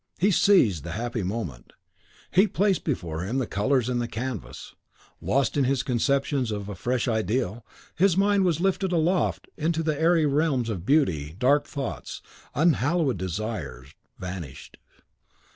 [0.17, 1.73] He seized the happy moment,
[2.31, 4.73] he placed before him the colours and the canvas.
[5.21, 10.01] Lost in his conceptions of a fresh ideal, his mind was lifted aloft into the
[10.01, 12.23] airy realms of beauty; dark thoughts,
[12.55, 14.77] unhallowed desires, vanished.